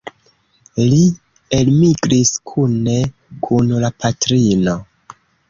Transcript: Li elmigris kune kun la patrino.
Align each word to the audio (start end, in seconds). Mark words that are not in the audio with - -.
Li 0.83 1.01
elmigris 1.57 2.31
kune 2.53 2.97
kun 3.49 3.71
la 3.85 3.93
patrino. 4.01 4.77